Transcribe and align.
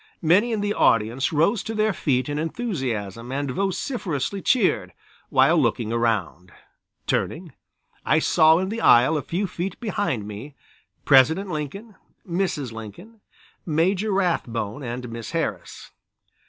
Many 0.23 0.51
in 0.51 0.61
the 0.61 0.73
audience 0.73 1.31
rose 1.31 1.61
to 1.61 1.75
their 1.75 1.93
feet 1.93 2.27
in 2.27 2.39
enthusiasm 2.39 3.31
and 3.31 3.51
vociferously 3.51 4.41
cheered, 4.41 4.93
while 5.29 5.61
looking 5.61 5.93
around. 5.93 6.51
Turning, 7.05 7.53
I 8.03 8.17
saw 8.17 8.57
in 8.57 8.69
the 8.69 8.81
aisle 8.81 9.15
a 9.15 9.21
few 9.21 9.45
feet 9.45 9.79
behind 9.79 10.27
me, 10.27 10.55
President 11.05 11.51
Lincoln, 11.51 11.97
Mrs. 12.27 12.71
Lincoln, 12.71 13.21
Major 13.63 14.11
Rathbone 14.11 14.81
and 14.81 15.07
Miss 15.09 15.33
Harris. 15.33 15.91